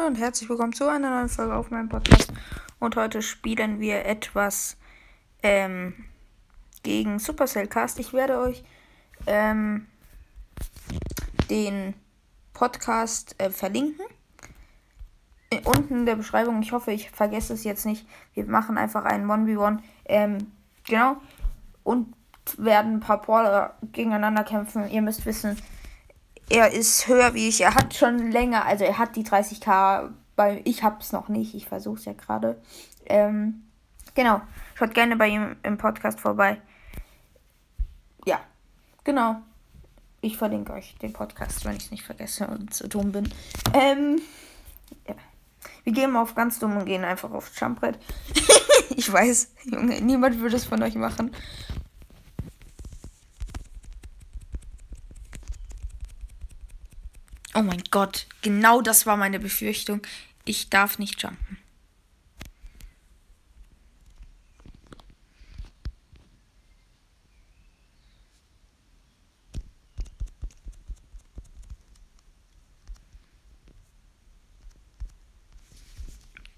Freunde 0.00 0.18
und 0.18 0.24
herzlich 0.24 0.48
willkommen 0.48 0.72
zu 0.72 0.88
einer 0.88 1.10
neuen 1.10 1.28
Folge 1.28 1.54
auf 1.54 1.70
meinem 1.70 1.88
Podcast. 1.88 2.32
Und 2.78 2.96
heute 2.96 3.22
spielen 3.22 3.80
wir 3.80 4.06
etwas 4.06 4.76
ähm, 5.42 5.94
gegen 6.82 7.18
Supercell 7.18 7.66
Cast. 7.66 7.98
Ich 7.98 8.12
werde 8.12 8.38
euch 8.38 8.62
ähm, 9.26 9.86
den 11.50 11.94
Podcast 12.54 13.34
äh, 13.38 13.50
verlinken. 13.50 14.06
Äh, 15.50 15.60
unten 15.64 16.00
in 16.00 16.06
der 16.06 16.16
Beschreibung. 16.16 16.62
Ich 16.62 16.72
hoffe, 16.72 16.92
ich 16.92 17.10
vergesse 17.10 17.52
es 17.52 17.64
jetzt 17.64 17.84
nicht. 17.84 18.06
Wir 18.34 18.46
machen 18.46 18.78
einfach 18.78 19.04
einen 19.04 19.30
1v1. 19.30 19.80
Ähm, 20.06 20.52
genau. 20.84 21.16
Und 21.82 22.14
werden 22.56 22.94
ein 22.94 23.00
paar 23.00 23.20
Brawler 23.20 23.76
gegeneinander 23.92 24.44
kämpfen. 24.44 24.88
Ihr 24.88 25.02
müsst 25.02 25.26
wissen, 25.26 25.58
er 26.50 26.72
ist 26.72 27.06
höher 27.06 27.32
wie 27.34 27.48
ich. 27.48 27.62
Er 27.62 27.74
hat 27.74 27.94
schon 27.94 28.30
länger, 28.30 28.66
also 28.66 28.84
er 28.84 28.98
hat 28.98 29.16
die 29.16 29.24
30k, 29.24 30.10
weil 30.36 30.60
ich 30.64 30.82
hab's 30.82 31.12
noch 31.12 31.28
nicht. 31.28 31.54
Ich 31.54 31.66
versuch's 31.66 32.04
ja 32.04 32.12
gerade. 32.12 32.60
Ähm, 33.06 33.62
genau. 34.14 34.42
Schaut 34.74 34.92
gerne 34.92 35.16
bei 35.16 35.28
ihm 35.28 35.56
im 35.62 35.78
Podcast 35.78 36.20
vorbei. 36.20 36.60
Ja, 38.26 38.40
genau. 39.04 39.36
Ich 40.20 40.36
verlinke 40.36 40.72
euch 40.72 40.96
den 41.00 41.12
Podcast, 41.12 41.64
wenn 41.64 41.76
ich 41.76 41.84
es 41.84 41.90
nicht 41.90 42.04
vergesse 42.04 42.46
und 42.46 42.74
zu 42.74 42.88
dumm 42.88 43.12
bin. 43.12 43.32
Ähm, 43.72 44.20
ja. 45.06 45.14
Wir 45.84 45.92
gehen 45.92 46.10
mal 46.10 46.22
auf 46.22 46.34
ganz 46.34 46.58
dumm 46.58 46.76
und 46.76 46.84
gehen 46.84 47.04
einfach 47.04 47.30
aufs 47.30 47.58
Jumpbrett. 47.58 47.98
ich 48.90 49.10
weiß, 49.10 49.52
Junge, 49.64 50.00
niemand 50.00 50.40
würde 50.40 50.56
es 50.56 50.64
von 50.64 50.82
euch 50.82 50.96
machen. 50.96 51.32
Oh 57.60 57.62
mein 57.62 57.84
Gott, 57.90 58.26
genau 58.40 58.80
das 58.80 59.04
war 59.04 59.18
meine 59.18 59.38
Befürchtung. 59.38 60.00
Ich 60.46 60.70
darf 60.70 60.98
nicht 60.98 61.20
jumpen. 61.20 61.58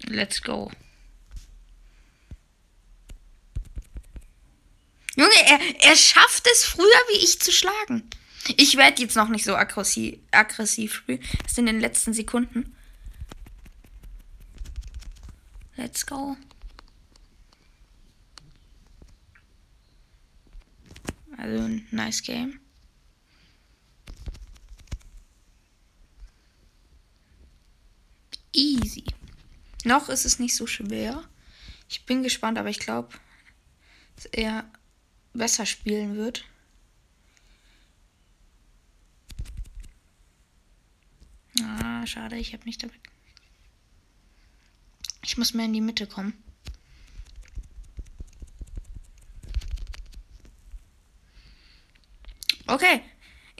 Let's 0.05 0.41
go. 0.41 0.71
Junge, 5.17 5.33
er, 5.47 5.59
er 5.81 5.95
schafft 5.97 6.47
es 6.47 6.63
früher 6.63 6.85
wie 7.09 7.17
ich 7.25 7.41
zu 7.41 7.51
schlagen. 7.51 8.09
Ich 8.57 8.75
werde 8.75 9.01
jetzt 9.01 9.15
noch 9.15 9.29
nicht 9.29 9.45
so 9.45 9.55
aggressiv, 9.55 10.19
aggressiv 10.31 10.93
spielen. 10.93 11.23
Das 11.43 11.55
sind 11.55 11.67
in 11.67 11.75
den 11.75 11.81
letzten 11.81 12.13
Sekunden. 12.13 12.75
Let's 15.75 16.05
go. 16.05 16.35
Also, 21.37 21.69
nice 21.91 22.21
game. 22.21 22.59
Easy. 28.51 29.03
Noch 29.83 30.09
ist 30.09 30.25
es 30.25 30.39
nicht 30.39 30.55
so 30.55 30.67
schwer. 30.67 31.23
Ich 31.89 32.05
bin 32.05 32.23
gespannt, 32.23 32.57
aber 32.57 32.69
ich 32.69 32.79
glaube, 32.79 33.09
dass 34.15 34.25
er 34.25 34.65
besser 35.33 35.65
spielen 35.65 36.15
wird. 36.15 36.45
Ah, 42.03 42.05
schade, 42.05 42.35
ich 42.35 42.51
habe 42.51 42.65
nicht 42.65 42.83
damit. 42.83 42.99
Ich 45.23 45.37
muss 45.37 45.53
mehr 45.53 45.63
in 45.63 45.71
die 45.71 45.79
Mitte 45.79 46.05
kommen. 46.05 46.33
Okay, 52.67 53.01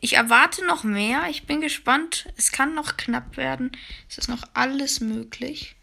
ich 0.02 0.16
erwarte 0.18 0.66
noch 0.66 0.84
mehr. 0.84 1.30
Ich 1.30 1.46
bin 1.46 1.62
gespannt. 1.62 2.28
Es 2.36 2.52
kann 2.52 2.76
noch 2.76 2.98
knapp 2.98 3.38
werden. 3.38 3.72
Es 4.10 4.18
ist 4.18 4.28
noch 4.28 4.44
alles 4.54 5.00
möglich. 5.00 5.78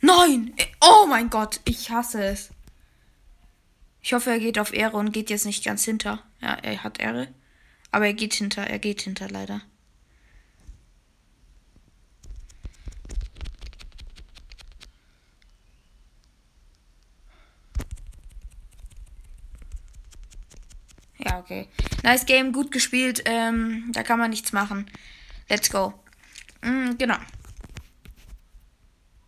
Nein! 0.00 0.54
Oh 0.80 1.04
mein 1.06 1.28
Gott, 1.28 1.60
ich 1.66 1.90
hasse 1.90 2.24
es. 2.24 2.55
Ich 4.06 4.12
hoffe, 4.12 4.30
er 4.30 4.38
geht 4.38 4.60
auf 4.60 4.72
Ehre 4.72 4.96
und 4.98 5.10
geht 5.10 5.30
jetzt 5.30 5.46
nicht 5.46 5.64
ganz 5.64 5.84
hinter. 5.84 6.22
Ja, 6.40 6.54
er 6.54 6.84
hat 6.84 7.00
Ehre. 7.00 7.26
Aber 7.90 8.06
er 8.06 8.14
geht 8.14 8.34
hinter, 8.34 8.62
er 8.62 8.78
geht 8.78 9.02
hinter 9.02 9.28
leider. 9.28 9.62
Ja, 21.18 21.40
okay. 21.40 21.66
Nice 22.04 22.26
Game, 22.26 22.52
gut 22.52 22.70
gespielt. 22.70 23.24
Ähm, 23.24 23.90
da 23.92 24.04
kann 24.04 24.20
man 24.20 24.30
nichts 24.30 24.52
machen. 24.52 24.88
Let's 25.48 25.68
go. 25.68 25.94
Mhm, 26.62 26.96
genau. 26.96 27.18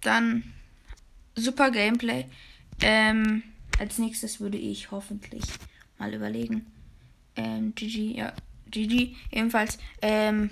Dann 0.02 0.54
super 1.34 1.72
Gameplay. 1.72 2.26
Ähm, 2.80 3.42
als 3.78 3.98
nächstes 3.98 4.40
würde 4.40 4.58
ich 4.58 4.90
hoffentlich 4.90 5.44
mal 5.98 6.12
überlegen. 6.12 6.66
Ähm, 7.36 7.74
GG, 7.74 8.16
ja. 8.16 8.32
GG, 8.70 9.16
ebenfalls. 9.30 9.78
Ähm, 10.02 10.50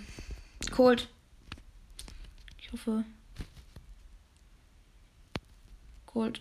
Cold. 0.71 1.09
Ich 2.59 2.73
hoffe. 2.73 3.05
Cold. 6.07 6.41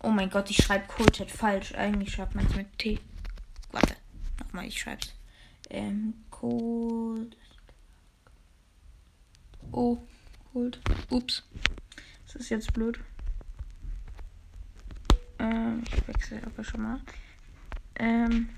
Oh 0.00 0.10
mein 0.10 0.30
Gott, 0.30 0.50
ich 0.50 0.58
schreibe 0.58 0.86
Cold 0.86 1.12
Chat 1.12 1.30
falsch. 1.30 1.74
Eigentlich 1.74 2.12
schreibt 2.12 2.34
man 2.34 2.46
es 2.46 2.54
mit 2.54 2.78
T. 2.78 3.00
Warte. 3.72 3.96
Nochmal, 4.38 4.66
ich 4.66 4.78
schreib's. 4.78 5.14
Ähm, 5.70 6.14
Cold. 6.30 7.36
Oh, 9.72 9.98
Cold. 10.52 10.80
Ups. 11.10 11.42
Das 12.26 12.36
ist 12.36 12.50
jetzt 12.50 12.72
blöd. 12.72 13.00
Ähm, 15.74 15.84
ich 15.86 16.08
wechsle 16.08 16.42
aber 16.44 16.64
schon 16.64 16.82
mal. 16.82 17.00
Ähm, 17.96 18.48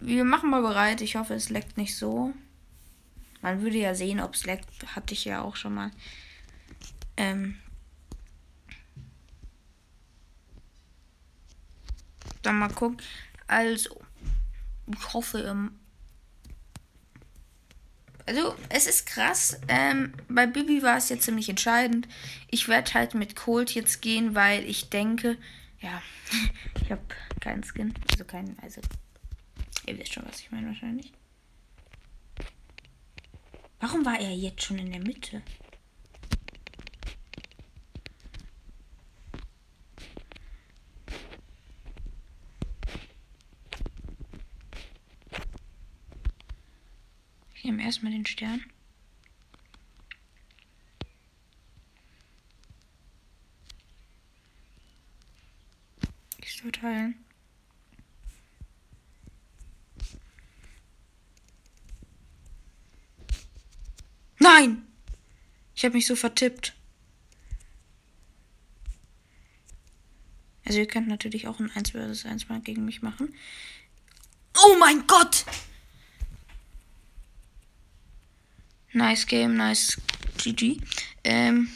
wir 0.00 0.24
machen 0.24 0.50
mal 0.50 0.62
bereit. 0.62 1.00
Ich 1.00 1.16
hoffe, 1.16 1.34
es 1.34 1.50
leckt 1.50 1.76
nicht 1.76 1.96
so. 1.96 2.32
Man 3.42 3.62
würde 3.62 3.78
ja 3.78 3.94
sehen, 3.94 4.20
ob 4.20 4.34
es 4.34 4.46
leckt. 4.46 4.94
Hatte 4.94 5.14
ich 5.14 5.24
ja 5.24 5.42
auch 5.42 5.56
schon 5.56 5.74
mal. 5.74 5.90
Ähm, 7.16 7.56
dann 12.42 12.58
mal 12.58 12.68
gucken. 12.68 12.98
Also, 13.46 14.00
ich 14.86 15.12
hoffe, 15.12 15.40
ihr 15.40 15.70
also, 18.26 18.56
es 18.68 18.86
ist 18.86 19.06
krass. 19.06 19.60
Ähm, 19.68 20.12
bei 20.28 20.46
Bibi 20.46 20.82
war 20.82 20.96
es 20.96 21.08
jetzt 21.08 21.24
ziemlich 21.24 21.48
entscheidend. 21.48 22.08
Ich 22.50 22.66
werde 22.66 22.94
halt 22.94 23.14
mit 23.14 23.36
Cold 23.36 23.74
jetzt 23.74 24.02
gehen, 24.02 24.34
weil 24.34 24.64
ich 24.64 24.90
denke, 24.90 25.38
ja, 25.80 26.02
ich 26.82 26.90
habe 26.90 27.02
keinen 27.40 27.62
Skin. 27.62 27.94
Also 28.10 28.24
keinen, 28.24 28.58
also, 28.60 28.80
ihr 29.86 29.98
wisst 29.98 30.14
schon, 30.14 30.26
was 30.26 30.40
ich 30.40 30.50
meine 30.50 30.66
wahrscheinlich. 30.66 31.12
Warum 33.78 34.04
war 34.04 34.18
er 34.18 34.34
jetzt 34.34 34.64
schon 34.64 34.78
in 34.78 34.90
der 34.90 35.02
Mitte? 35.02 35.42
Wir 47.66 47.76
erstmal 47.80 48.12
den 48.12 48.24
Stern. 48.24 48.64
Ich 56.38 56.56
soll 56.56 56.70
teilen. 56.70 57.16
Nein! 64.38 64.86
Ich 65.74 65.84
habe 65.84 65.94
mich 65.96 66.06
so 66.06 66.14
vertippt. 66.14 66.76
Also 70.64 70.78
ihr 70.78 70.86
könnt 70.86 71.08
natürlich 71.08 71.48
auch 71.48 71.58
ein 71.58 71.72
1 71.72 71.90
vs 71.90 72.26
1 72.26 72.48
mal 72.48 72.60
gegen 72.60 72.84
mich 72.84 73.02
machen. 73.02 73.34
Oh 74.54 74.76
mein 74.78 75.04
Gott! 75.08 75.44
Nice 78.92 79.26
Game, 79.26 79.56
nice 79.56 80.00
GG. 80.38 80.80
Ähm. 81.24 81.68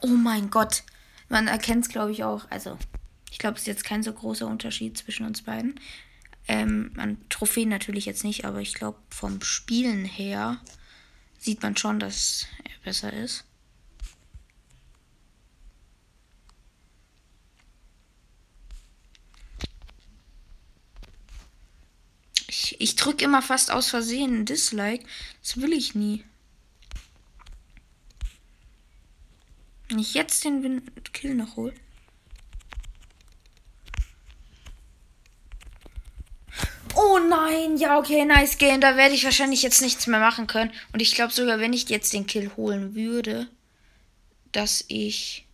Oh 0.00 0.06
mein 0.08 0.50
Gott. 0.50 0.82
Man 1.28 1.46
erkennt 1.46 1.84
es, 1.84 1.90
glaube 1.90 2.12
ich, 2.12 2.24
auch. 2.24 2.50
Also, 2.50 2.78
ich 3.30 3.38
glaube, 3.38 3.56
es 3.56 3.62
ist 3.62 3.66
jetzt 3.66 3.84
kein 3.84 4.02
so 4.02 4.12
großer 4.12 4.46
Unterschied 4.46 4.96
zwischen 4.96 5.26
uns 5.26 5.42
beiden. 5.42 5.78
Ähm, 6.48 6.92
an 6.96 7.18
Trophäen 7.28 7.68
natürlich 7.68 8.06
jetzt 8.06 8.24
nicht, 8.24 8.44
aber 8.44 8.60
ich 8.60 8.74
glaube, 8.74 8.98
vom 9.10 9.40
Spielen 9.42 10.04
her 10.04 10.60
sieht 11.38 11.62
man 11.62 11.76
schon, 11.76 12.00
dass 12.00 12.46
er 12.64 12.84
besser 12.84 13.12
ist. 13.12 13.44
Ich, 22.80 22.96
drücke 22.96 23.26
immer 23.26 23.42
fast 23.42 23.70
aus 23.70 23.90
Versehen 23.90 24.40
ein 24.40 24.46
Dislike. 24.46 25.04
Das 25.42 25.60
will 25.60 25.74
ich 25.74 25.94
nie. 25.94 26.24
Wenn 29.90 29.98
ich 29.98 30.14
jetzt 30.14 30.42
den 30.44 30.62
Win 30.62 30.82
Kill 31.12 31.34
noch 31.34 31.56
hole. 31.56 31.74
Oh 36.94 37.18
nein, 37.18 37.76
ja, 37.76 37.98
okay, 37.98 38.24
nice 38.24 38.56
game. 38.56 38.80
Da 38.80 38.96
werde 38.96 39.14
ich 39.14 39.24
wahrscheinlich 39.24 39.62
jetzt 39.62 39.82
nichts 39.82 40.06
mehr 40.06 40.20
machen 40.20 40.46
können. 40.46 40.72
Und 40.94 41.02
ich 41.02 41.14
glaube 41.14 41.34
sogar, 41.34 41.60
wenn 41.60 41.74
ich 41.74 41.90
jetzt 41.90 42.14
den 42.14 42.26
Kill 42.26 42.50
holen 42.56 42.94
würde, 42.94 43.46
dass 44.52 44.86
ich. 44.88 45.46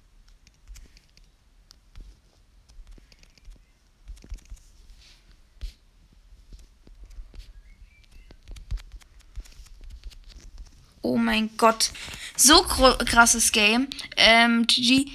Oh 11.07 11.17
mein 11.17 11.57
Gott. 11.57 11.93
So 12.37 12.63
krasses 12.63 13.53
Game. 13.53 13.87
Ähm, 14.17 14.67
GG. 14.67 15.07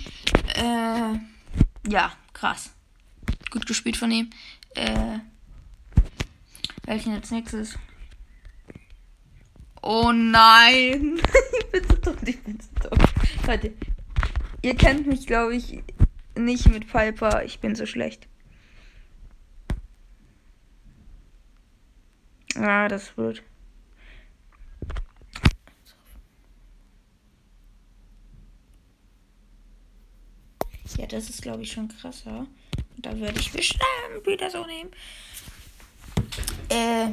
Äh, 0.55 1.19
ja, 1.89 2.13
krass. 2.31 2.71
Gut 3.49 3.65
gespielt 3.65 3.97
von 3.97 4.09
ihm. 4.09 4.29
Äh, 4.73 5.19
welchen 6.85 7.13
jetzt 7.13 7.33
nächstes? 7.33 7.77
Oh 9.81 10.13
nein. 10.13 11.19
ich 11.59 11.71
bin 11.71 11.83
so 11.89 11.95
tot, 11.97 12.17
ich 12.25 12.41
bin 12.41 12.57
so 12.57 12.87
tot. 12.87 12.99
Leute, 13.45 13.73
ihr 14.61 14.75
kennt 14.75 15.07
mich, 15.07 15.27
glaube 15.27 15.57
ich, 15.57 15.83
nicht 16.37 16.69
mit 16.69 16.89
Piper. 16.89 17.43
Ich 17.43 17.59
bin 17.59 17.75
so 17.75 17.85
schlecht. 17.85 18.29
Ah, 22.55 22.87
das 22.87 23.17
wird. 23.17 23.43
Ja, 30.97 31.05
das 31.07 31.29
ist, 31.29 31.41
glaube 31.41 31.63
ich, 31.63 31.71
schon 31.71 31.87
krasser. 31.87 32.45
Da 32.97 33.17
würde 33.17 33.39
ich 33.39 33.51
bestimmt 33.51 33.81
wieder 34.25 34.49
so 34.49 34.65
nehmen. 34.65 34.91
Äh. 36.69 37.07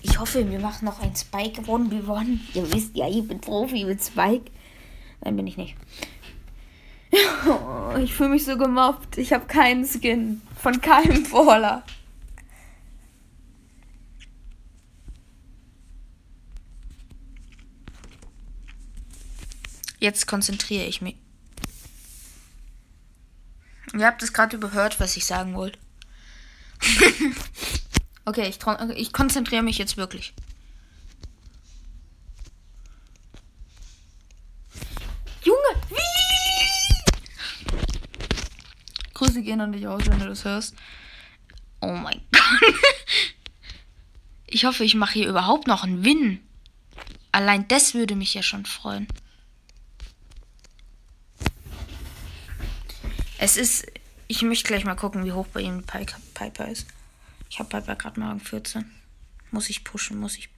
Ich 0.00 0.18
hoffe, 0.18 0.48
wir 0.48 0.60
machen 0.60 0.84
noch 0.84 1.00
ein 1.00 1.14
Spike 1.14 1.62
1v1. 1.62 2.38
Ihr 2.54 2.72
wisst 2.72 2.96
ja, 2.96 3.08
ich 3.08 3.26
bin 3.26 3.40
Profi 3.40 3.84
mit 3.84 4.02
Spike. 4.02 4.50
Nein, 5.22 5.36
bin 5.36 5.46
ich 5.46 5.56
nicht. 5.56 5.74
ich 8.02 8.14
fühle 8.14 8.30
mich 8.30 8.44
so 8.44 8.56
gemobbt. 8.56 9.18
Ich 9.18 9.32
habe 9.32 9.46
keinen 9.46 9.84
Skin. 9.84 10.42
Von 10.60 10.80
keinem 10.80 11.24
Brawler. 11.24 11.84
Jetzt 20.00 20.26
konzentriere 20.26 20.84
ich 20.84 21.02
mich. 21.02 21.16
Ihr 23.94 24.06
habt 24.06 24.22
es 24.22 24.32
gerade 24.32 24.56
überhört, 24.56 25.00
was 25.00 25.16
ich 25.16 25.26
sagen 25.26 25.54
wollte. 25.54 25.78
okay, 28.24 28.48
ich, 28.48 28.58
ich 28.96 29.12
konzentriere 29.12 29.62
mich 29.62 29.78
jetzt 29.78 29.96
wirklich. 29.96 30.34
Junge, 35.42 35.58
wie? 35.88 35.96
Grüße 39.14 39.42
gehen 39.42 39.60
an 39.60 39.72
dich 39.72 39.86
aus, 39.86 40.06
wenn 40.06 40.18
du 40.18 40.26
das 40.26 40.44
hörst. 40.44 40.74
Oh 41.80 41.92
mein 41.92 42.20
Gott. 42.32 42.74
Ich 44.46 44.64
hoffe, 44.64 44.84
ich 44.84 44.94
mache 44.94 45.14
hier 45.14 45.28
überhaupt 45.28 45.66
noch 45.66 45.84
einen 45.84 46.04
Win. 46.04 46.40
Allein 47.32 47.68
das 47.68 47.94
würde 47.94 48.16
mich 48.16 48.34
ja 48.34 48.42
schon 48.42 48.64
freuen. 48.64 49.06
Es 53.38 53.56
ist. 53.56 53.86
Ich 54.26 54.42
möchte 54.42 54.66
gleich 54.66 54.84
mal 54.84 54.94
gucken, 54.94 55.24
wie 55.24 55.32
hoch 55.32 55.46
bei 55.46 55.60
ihm 55.60 55.84
Piper 55.84 56.68
ist. 56.68 56.86
Ich 57.48 57.58
habe 57.58 57.68
Piper 57.70 57.96
gerade 57.96 58.20
mal 58.20 58.38
14. 58.38 58.84
Muss 59.52 59.70
ich 59.70 59.84
pushen, 59.84 60.18
muss 60.18 60.36
ich. 60.36 60.50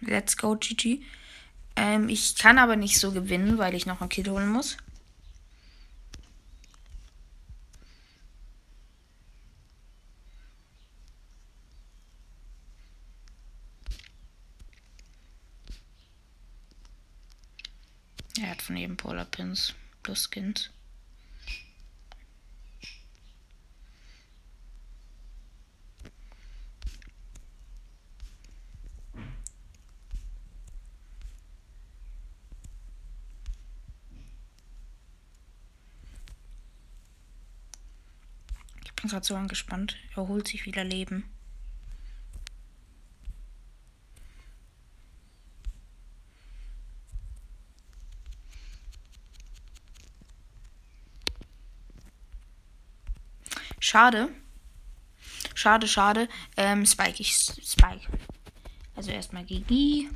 Let's 0.00 0.36
go, 0.36 0.56
GG. 0.56 1.02
Ähm, 1.76 2.08
ich 2.08 2.36
kann 2.36 2.58
aber 2.58 2.76
nicht 2.76 2.98
so 2.98 3.12
gewinnen, 3.12 3.58
weil 3.58 3.74
ich 3.74 3.86
noch 3.86 4.00
ein 4.00 4.08
Kill 4.08 4.28
holen 4.28 4.48
muss. 4.48 4.76
Er 18.40 18.50
hat 18.50 18.62
von 18.62 18.76
jedem 18.76 18.96
Polar 18.96 19.26
Pins 19.26 19.74
plus 20.02 20.28
Skins. 20.30 20.70
Gerade 39.10 39.26
so 39.26 39.36
angespannt. 39.36 39.96
Er 40.16 40.28
holt 40.28 40.48
sich 40.48 40.66
wieder 40.66 40.84
Leben. 40.84 41.24
Schade. 53.80 54.28
Schade, 55.54 55.88
schade. 55.88 56.28
Ähm, 56.56 56.86
Spike, 56.86 57.20
ich 57.20 57.34
Spike. 57.34 58.06
Also 58.94 59.10
erstmal 59.10 59.44
Gigi. 59.44 60.08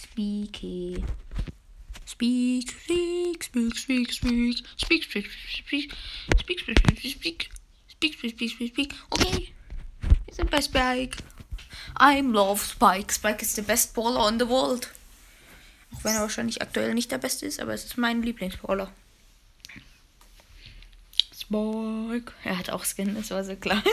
Speaky. 0.00 1.04
Speak, 2.06 2.70
speak, 2.70 3.44
speak, 3.44 3.74
speak, 3.76 4.12
speak, 4.12 4.54
speak, 4.76 5.04
speak, 5.04 5.04
speak, 5.04 5.92
speak, 6.38 6.60
speak, 6.60 6.60
speak, 6.60 7.12
speak, 7.12 7.50
Speak, 8.02 8.14
speak, 8.14 8.32
speak, 8.32 8.50
speak, 8.50 8.68
speak. 8.72 8.94
Okay. 9.10 9.52
Wir 10.26 10.34
sind 10.34 10.50
bei 10.50 10.60
Spike. 10.60 11.18
I'm 11.96 12.32
love 12.32 12.60
Spike. 12.60 13.12
Spike 13.12 13.40
ist 13.42 13.56
der 13.56 13.62
best 13.62 13.94
Brawler 13.94 14.28
in 14.28 14.40
the 14.40 14.48
world. 14.48 14.90
Auch 15.94 16.02
wenn 16.02 16.16
er 16.16 16.22
wahrscheinlich 16.22 16.60
aktuell 16.60 16.94
nicht 16.94 17.12
der 17.12 17.18
beste 17.18 17.46
ist, 17.46 17.60
aber 17.60 17.74
es 17.74 17.84
ist 17.84 17.96
mein 17.98 18.20
Lieblingsbrawler. 18.20 18.90
Spike. 21.32 22.32
Er 22.42 22.58
hat 22.58 22.70
auch 22.70 22.84
Skin, 22.84 23.14
das 23.14 23.30
war 23.30 23.44
so 23.44 23.54
klar. 23.54 23.84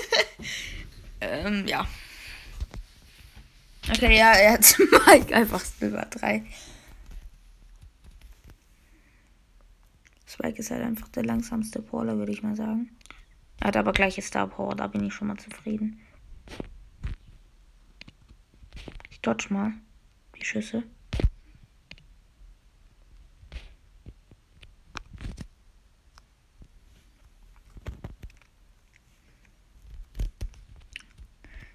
ähm, 1.22 1.68
ja. 1.68 1.88
Okay, 3.92 4.18
ja, 4.18 4.32
er 4.32 4.54
hat 4.54 4.66
Spike 4.66 5.36
einfach 5.36 5.64
Silber 5.64 6.08
3. 6.10 6.44
Spike 10.26 10.58
ist 10.58 10.72
halt 10.72 10.82
einfach 10.82 11.10
der 11.10 11.26
langsamste 11.26 11.80
Brawler, 11.80 12.18
würde 12.18 12.32
ich 12.32 12.42
mal 12.42 12.56
sagen. 12.56 12.90
Er 13.62 13.68
hat 13.68 13.78
aber 13.78 13.92
gleiche 13.92 14.22
Star 14.22 14.48
Power, 14.48 14.76
da 14.76 14.88
bin 14.88 15.04
ich 15.06 15.14
schon 15.14 15.28
mal 15.28 15.38
zufrieden. 15.38 16.00
Ich 19.10 19.22
dodge 19.22 19.54
mal 19.54 19.74
die 20.36 20.46
Schüsse. 20.46 20.84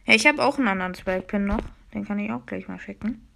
Ja, 0.06 0.14
ich 0.14 0.26
habe 0.26 0.42
auch 0.44 0.58
einen 0.58 0.68
anderen 0.68 0.94
Spike-Pin 0.94 1.46
noch. 1.46 1.62
Den 1.92 2.04
kann 2.04 2.18
ich 2.18 2.30
auch 2.30 2.44
gleich 2.46 2.68
mal 2.68 2.78
checken. 2.78 3.26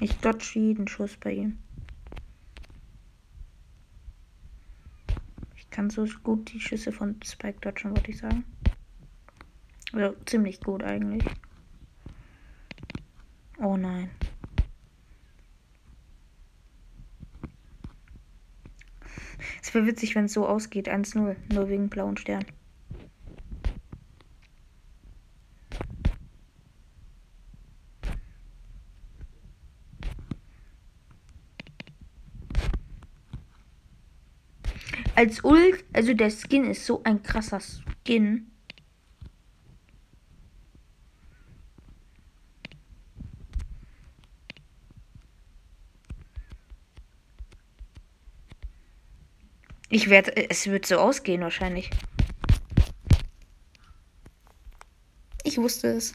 Ich 0.00 0.16
dodge 0.18 0.50
jeden 0.54 0.86
Schuss 0.86 1.16
bei 1.16 1.32
ihm. 1.32 1.58
Ich 5.56 5.68
kann 5.70 5.90
so 5.90 6.06
gut 6.22 6.52
die 6.52 6.60
Schüsse 6.60 6.92
von 6.92 7.20
Spike 7.24 7.60
dodgen, 7.60 7.96
würde 7.96 8.10
ich 8.10 8.18
sagen. 8.18 8.44
Also 9.92 10.14
ziemlich 10.24 10.60
gut 10.60 10.82
eigentlich. 10.82 11.24
Oh 13.58 13.76
nein. 13.76 14.10
Es 19.62 19.74
wäre 19.74 19.86
witzig, 19.86 20.14
wenn 20.14 20.26
es 20.26 20.32
so 20.32 20.46
ausgeht. 20.46 20.88
1-0. 20.88 21.36
Nur 21.52 21.68
wegen 21.68 21.88
blauen 21.88 22.16
Stern. 22.16 22.44
Als 35.18 35.42
Ult, 35.42 35.84
also 35.92 36.14
der 36.14 36.30
Skin 36.30 36.70
ist 36.70 36.86
so 36.86 37.02
ein 37.02 37.24
krasser 37.24 37.58
Skin. 37.58 38.52
Ich 49.88 50.08
werde, 50.08 50.36
es 50.50 50.68
wird 50.68 50.86
so 50.86 50.98
ausgehen 50.98 51.40
wahrscheinlich. 51.40 51.90
Ich 55.42 55.58
wusste 55.58 55.88
es. 55.88 56.14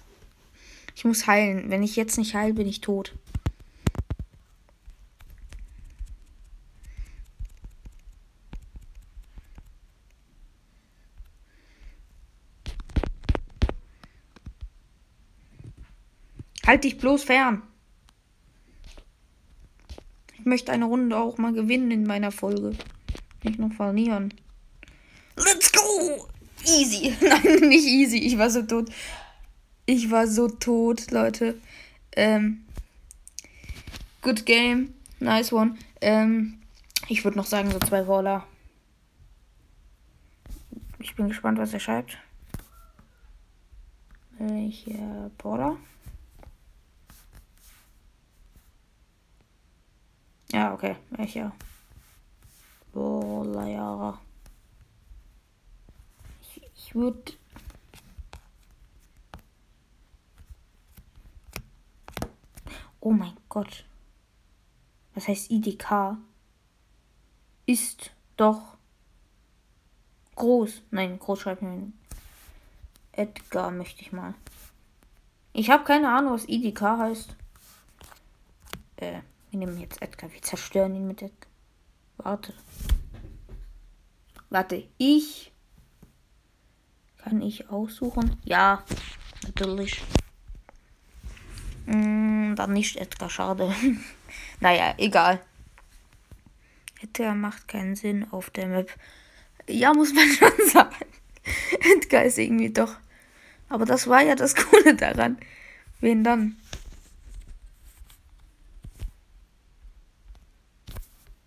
Ich 0.95 1.03
muss 1.03 1.27
heilen. 1.27 1.69
Wenn 1.69 1.83
ich 1.83 1.97
jetzt 1.97 2.17
nicht 2.17 2.35
heile, 2.35 2.53
bin 2.53 2.67
ich 2.67 2.79
tot. 2.79 3.13
Halt 16.73 16.85
dich 16.85 16.97
bloß 16.97 17.25
fern. 17.25 17.61
Ich 20.39 20.43
möchte 20.43 20.71
eine 20.71 20.85
Runde 20.85 21.15
auch 21.15 21.37
mal 21.37 21.53
gewinnen 21.53 21.91
in 21.91 22.03
meiner 22.07 22.31
Folge. 22.31 22.75
Nicht 23.43 23.59
noch 23.59 23.71
verlieren. 23.73 24.33
Let's 25.35 25.71
go! 25.71 26.27
Easy. 26.65 27.15
Nein, 27.21 27.69
nicht 27.69 27.85
easy. 27.85 28.17
Ich 28.17 28.39
war 28.39 28.49
so 28.49 28.63
tot. 28.63 28.89
Ich 29.85 30.09
war 30.09 30.25
so 30.25 30.47
tot, 30.47 31.11
Leute. 31.11 31.59
Ähm. 32.15 32.65
Good 34.23 34.47
game. 34.47 34.95
Nice 35.19 35.53
one. 35.53 35.77
Ähm. 36.01 36.57
Ich 37.07 37.23
würde 37.23 37.37
noch 37.37 37.45
sagen, 37.45 37.69
so 37.69 37.77
zwei 37.77 38.07
Waller. 38.07 38.47
Ich 40.97 41.13
bin 41.13 41.27
gespannt, 41.27 41.59
was 41.59 41.71
er 41.71 41.79
schreibt. 41.79 42.17
Welcher 44.39 45.29
Baller? 45.37 45.77
Ja, 50.53 50.71
okay. 50.71 50.95
Baller, 52.93 53.67
ja. 53.67 54.19
Ich, 56.41 56.61
ich 56.75 56.95
würde. 56.95 57.33
Oh 62.99 63.11
mein 63.11 63.35
Gott. 63.49 63.83
Was 65.15 65.27
heißt 65.27 65.49
IDK? 65.49 66.17
Ist 67.65 68.11
doch 68.37 68.77
groß. 70.35 70.83
Nein, 70.91 71.17
groß 71.17 71.39
schreibt 71.39 71.63
mir 71.63 71.91
Edgar 73.11 73.71
möchte 73.71 74.01
ich 74.01 74.11
mal. 74.11 74.35
Ich 75.53 75.71
habe 75.71 75.83
keine 75.83 76.15
Ahnung, 76.15 76.33
was 76.33 76.47
IDK 76.47 76.81
heißt. 76.81 77.35
Äh, 78.97 79.21
wir 79.53 79.59
nehmen 79.59 79.79
jetzt 79.79 80.01
Edgar. 80.01 80.33
Wir 80.33 80.41
zerstören 80.41 80.95
ihn 80.95 81.07
mit 81.07 81.21
Edgar. 81.21 81.51
Warte. 82.17 82.53
Warte, 84.49 84.87
ich. 84.97 85.51
Kann 87.17 87.39
ich 87.41 87.69
aussuchen? 87.69 88.35
Ja, 88.43 88.83
natürlich. 89.43 90.01
Mm, 91.85 92.55
dann 92.55 92.73
nicht 92.73 92.97
Edgar, 92.97 93.29
schade. 93.29 93.73
naja, 94.59 94.95
egal. 94.97 95.39
Edgar 97.01 97.35
macht 97.35 97.67
keinen 97.67 97.95
Sinn 97.95 98.25
auf 98.31 98.49
der 98.49 98.67
Map. 98.67 98.91
Ja, 99.69 99.93
muss 99.93 100.13
man 100.13 100.27
schon 100.29 100.67
sagen. 100.67 101.05
Edgar 101.95 102.23
ist 102.23 102.39
irgendwie 102.39 102.73
doch. 102.73 102.95
Aber 103.69 103.85
das 103.85 104.07
war 104.07 104.23
ja 104.23 104.33
das 104.33 104.55
Coole 104.55 104.95
daran. 104.95 105.37
Wen 105.99 106.23
dann? 106.23 106.57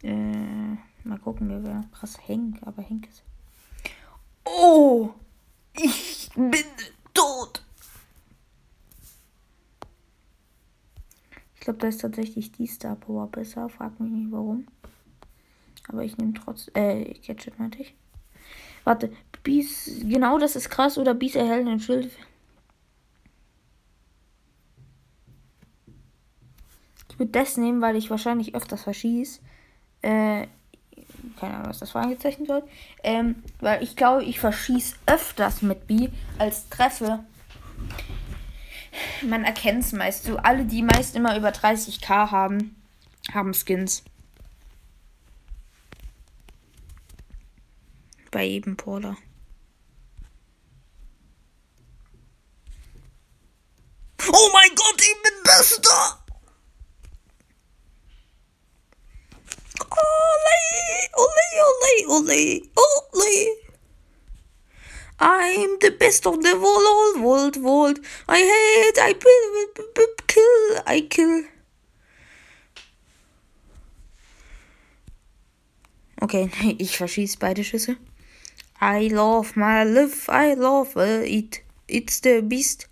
Äh, 0.07 0.77
mal 1.17 1.23
gucken, 1.23 1.49
wer 1.49 1.63
wäre. 1.63 1.81
Krass, 1.93 2.19
Henk, 2.27 2.59
aber 2.63 2.83
Henk 2.83 3.09
ist. 3.09 3.23
Oh! 4.45 5.11
Ich 5.75 6.31
bin 6.35 6.65
tot! 7.13 7.63
Ich 11.55 11.61
glaube, 11.61 11.79
da 11.81 11.89
ist 11.89 12.01
tatsächlich 12.01 12.53
die 12.53 12.67
Star 12.67 12.95
Power 12.95 13.27
besser. 13.27 13.69
Frag 13.69 13.99
mich 13.99 14.11
nicht 14.11 14.31
warum. 14.31 14.67
Aber 15.89 16.05
ich 16.05 16.17
nehme 16.17 16.35
trotzdem. 16.35 16.75
Äh, 16.75 17.15
Gadget 17.27 17.59
meinte 17.59 17.83
ich. 17.83 17.95
Warte, 18.85 19.13
Bies. 19.43 20.01
Genau, 20.03 20.39
das 20.39 20.55
ist 20.55 20.71
krass. 20.71 20.97
Oder 20.97 21.15
Bies 21.15 21.35
erhellen 21.35 21.67
ein 21.67 21.81
Schild. 21.81 22.13
Ich 27.11 27.19
würde 27.19 27.33
das 27.33 27.57
nehmen, 27.57 27.81
weil 27.81 27.97
ich 27.97 28.11
wahrscheinlich 28.11 28.55
öfters 28.55 28.83
verschieße. 28.83 29.41
Äh, 30.03 30.47
keine 31.37 31.55
Ahnung, 31.55 31.69
was 31.69 31.79
das 31.79 31.91
vorangezeichnet 31.91 32.49
wird. 32.49 32.69
Ähm, 33.03 33.43
weil 33.61 33.83
ich 33.83 33.97
glaube, 33.97 34.25
ich 34.25 34.41
verschieße 34.41 34.97
öfters 35.07 35.63
mit 35.63 35.87
B 35.87 36.09
als 36.39 36.69
treffe. 36.69 37.21
Man 39.23 39.45
erkennt 39.45 39.85
es 39.85 39.93
meist. 39.93 40.25
So 40.25 40.37
alle, 40.39 40.65
die 40.65 40.83
meist 40.83 41.15
immer 41.15 41.37
über 41.37 41.51
30k 41.51 42.31
haben, 42.31 42.77
haben 43.33 43.53
Skins. 43.53 44.03
Bei 48.31 48.45
jedem 48.45 48.77
Porter. 48.77 49.17
Oh 54.29 54.51
mein 54.53 54.75
Gott, 54.75 55.01
ich 55.01 55.23
bin 55.23 55.43
Bester! 55.45 56.27
Ole, 62.09 62.63
ole. 62.77 63.57
I'm 65.19 65.79
the 65.81 65.97
best 65.99 66.27
of 66.27 66.43
the 66.43 66.55
world, 66.55 67.25
world, 67.25 67.57
world. 67.57 68.01
I 68.29 68.39
hate, 68.39 68.99
I 69.01 69.15
kill, 70.27 70.83
I 70.87 71.01
kill. 71.09 71.45
Okay, 76.21 76.51
ich 76.79 76.97
verschieße 76.97 77.39
beide 77.39 77.65
Schüsse. 77.65 77.97
I 78.81 79.09
love 79.09 79.57
my 79.57 79.85
life, 79.85 80.29
I 80.29 80.55
love 80.55 80.97
it. 80.97 81.63
It's 81.87 82.21
the 82.21 82.43
beast. 82.43 82.89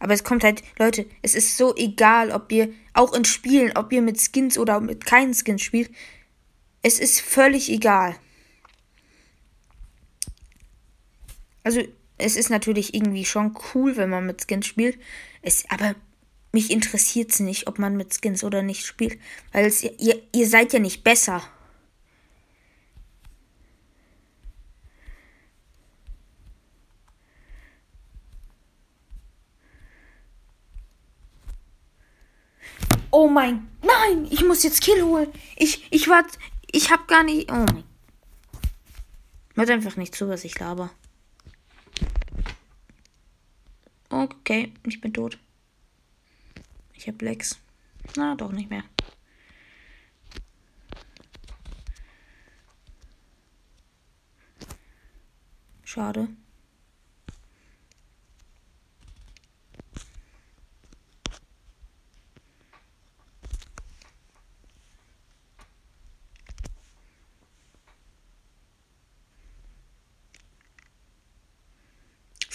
Aber 0.00 0.14
es 0.14 0.24
kommt 0.24 0.44
halt, 0.44 0.62
Leute, 0.78 1.06
es 1.22 1.34
ist 1.34 1.56
so 1.56 1.74
egal, 1.76 2.30
ob 2.30 2.50
ihr 2.52 2.72
auch 2.92 3.12
in 3.14 3.24
Spielen, 3.24 3.76
ob 3.76 3.92
ihr 3.92 4.02
mit 4.02 4.20
Skins 4.20 4.56
oder 4.56 4.80
mit 4.80 5.04
keinen 5.04 5.34
Skins 5.34 5.62
spielt. 5.62 5.90
Es 6.82 6.98
ist 6.98 7.20
völlig 7.20 7.70
egal. 7.70 8.16
Also, 11.64 11.82
es 12.18 12.36
ist 12.36 12.50
natürlich 12.50 12.94
irgendwie 12.94 13.24
schon 13.24 13.56
cool, 13.74 13.96
wenn 13.96 14.10
man 14.10 14.26
mit 14.26 14.44
Skins 14.46 14.66
spielt. 14.66 14.98
Es, 15.42 15.64
aber 15.70 15.94
mich 16.52 16.70
interessiert 16.70 17.30
es 17.32 17.40
nicht, 17.40 17.66
ob 17.68 17.78
man 17.78 17.96
mit 17.96 18.14
Skins 18.14 18.42
oder 18.42 18.62
nicht 18.62 18.86
spielt. 18.86 19.20
Weil 19.52 19.66
es, 19.66 19.82
ihr, 19.82 20.22
ihr 20.32 20.48
seid 20.48 20.72
ja 20.72 20.78
nicht 20.78 21.04
besser. 21.04 21.42
Oh 33.10 33.28
mein. 33.28 33.68
Nein! 33.82 34.26
Ich 34.30 34.44
muss 34.44 34.62
jetzt 34.62 34.80
Kill 34.80 35.02
holen. 35.02 35.28
Ich, 35.56 35.86
ich 35.90 36.08
warte. 36.08 36.38
Ich 36.70 36.90
hab 36.90 37.08
gar 37.08 37.24
nicht. 37.24 37.50
Oh 37.50 37.54
mein. 37.54 37.84
Hört 39.54 39.70
einfach 39.70 39.96
nicht 39.96 40.14
zu, 40.14 40.28
was 40.28 40.44
ich 40.44 40.58
laber. 40.58 40.90
Okay, 44.10 44.72
ich 44.86 45.00
bin 45.00 45.12
tot. 45.12 45.38
Ich 46.94 47.08
hab 47.08 47.20
Lex. 47.20 47.58
Na, 48.16 48.34
doch 48.34 48.52
nicht 48.52 48.70
mehr. 48.70 48.84
Schade. 55.84 56.28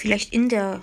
Vielleicht 0.04 0.34
in 0.34 0.50
der. 0.50 0.82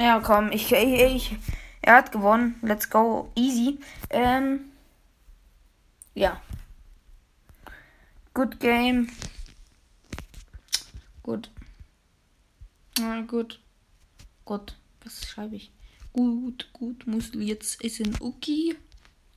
Ja, 0.00 0.18
komm, 0.18 0.50
ich, 0.50 0.72
ich, 0.72 1.00
ich. 1.00 1.36
Er 1.80 1.94
hat 1.94 2.10
gewonnen. 2.10 2.56
Let's 2.60 2.90
go. 2.90 3.30
Easy. 3.36 3.78
Ähm. 4.10 4.72
Ja. 6.12 6.42
Good 8.34 8.58
game. 8.58 9.08
Gut. 11.22 11.52
Na 12.98 13.20
gut. 13.20 13.60
Gott, 14.44 14.76
was 15.04 15.28
schreibe 15.28 15.54
ich? 15.54 15.70
Gut, 16.12 16.68
gut, 16.72 17.06
musst 17.06 17.36
du 17.36 17.38
jetzt 17.38 17.84
essen. 17.84 18.16
Okay. 18.18 18.74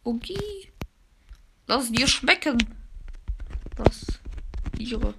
Okay. 0.03 0.73
Lass 1.67 1.91
dir 1.91 2.07
schmecken. 2.07 2.57
Das. 3.75 4.03
Ihre. 4.79 5.13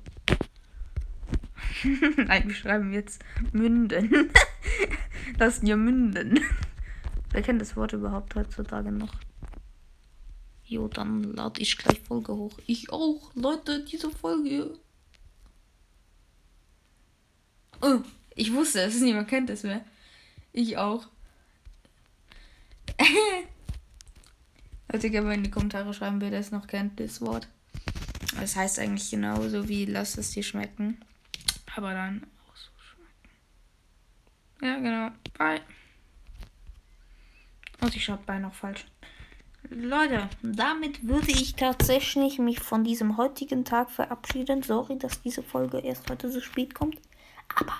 Nein, 2.16 2.48
wir 2.48 2.54
schreiben 2.54 2.92
jetzt 2.92 3.22
Münden. 3.52 4.30
Lass 5.38 5.60
dir 5.60 5.76
münden. 5.76 6.40
Wer 7.30 7.42
kennt 7.42 7.60
das 7.60 7.76
Wort 7.76 7.92
überhaupt 7.92 8.34
heutzutage 8.34 8.92
noch? 8.92 9.14
Jo, 10.64 10.88
dann 10.88 11.22
lade 11.22 11.60
ich 11.60 11.76
gleich 11.76 12.00
Folge 12.00 12.34
hoch. 12.34 12.58
Ich 12.66 12.90
auch. 12.90 13.34
Leute, 13.34 13.84
diese 13.84 14.10
Folge. 14.10 14.78
Oh, 17.80 18.00
ich 18.34 18.52
wusste 18.52 18.80
es. 18.82 19.00
Niemand 19.00 19.28
kennt 19.28 19.50
es 19.50 19.62
mehr. 19.62 19.84
Ich 20.52 20.76
auch. 20.78 21.06
Leute, 24.90 25.10
gerne 25.10 25.26
mal 25.26 25.34
in 25.34 25.42
die 25.42 25.50
Kommentare 25.50 25.92
schreiben, 25.92 26.20
wer 26.20 26.30
das 26.30 26.52
noch 26.52 26.66
kennt, 26.66 27.00
das 27.00 27.20
Wort. 27.20 27.48
Das 28.38 28.56
heißt 28.56 28.78
eigentlich 28.78 29.10
genauso 29.10 29.68
wie 29.68 29.84
lass 29.84 30.16
es 30.16 30.30
dir 30.30 30.42
schmecken 30.42 30.98
aber 31.76 31.92
dann 31.92 32.26
auch 32.46 32.56
so 32.56 32.70
schmecken. 32.78 33.28
Ja, 34.62 34.76
genau. 34.78 35.10
Bye. 35.38 35.60
Und 37.80 37.94
ich 37.94 38.04
schreibe 38.04 38.22
bei 38.26 38.38
noch 38.38 38.54
falsch. 38.54 38.86
Leute, 39.70 40.28
damit 40.42 41.06
würde 41.06 41.30
ich 41.30 41.54
tatsächlich 41.54 42.38
mich 42.38 42.60
von 42.60 42.84
diesem 42.84 43.16
heutigen 43.16 43.64
Tag 43.64 43.90
verabschieden. 43.90 44.62
Sorry, 44.62 44.98
dass 44.98 45.22
diese 45.22 45.42
Folge 45.42 45.78
erst 45.78 46.10
heute 46.10 46.30
so 46.30 46.40
spät 46.40 46.74
kommt. 46.74 46.98
Aber 47.54 47.72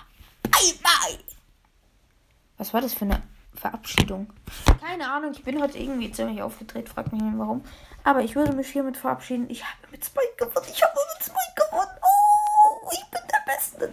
bye 0.43 0.73
bye. 0.81 1.19
Was 2.57 2.73
war 2.73 2.81
das 2.81 2.93
für 2.93 3.05
eine 3.05 3.21
Verabschiedung? 3.53 4.31
Keine 4.81 5.11
Ahnung, 5.11 5.31
ich 5.33 5.43
bin 5.43 5.61
heute 5.61 5.77
irgendwie 5.77 6.11
ziemlich 6.11 6.41
aufgedreht. 6.41 6.89
Frag 6.89 7.11
mich 7.11 7.21
nicht 7.21 7.37
warum. 7.37 7.63
Aber 8.03 8.23
ich 8.23 8.35
würde 8.35 8.53
mich 8.53 8.67
hiermit 8.67 8.97
verabschieden. 8.97 9.49
Ich 9.49 9.63
habe 9.63 9.87
mit 9.91 10.03
Spike 10.03 10.35
gewonnen. 10.37 10.67
Ich 10.71 10.83
habe 10.83 10.93
mit 11.17 11.23
Spike. 11.23 11.54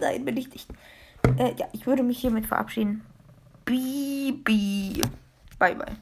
Nein, 0.01 0.25
bin 0.25 0.37
ich 0.37 0.51
nicht. 0.51 0.69
Äh, 1.39 1.55
ja, 1.57 1.67
ich 1.73 1.87
würde 1.87 2.03
mich 2.03 2.19
hiermit 2.19 2.47
verabschieden. 2.47 3.03
Bibi. 3.65 5.01
Bye, 5.59 5.75
bye. 5.75 5.97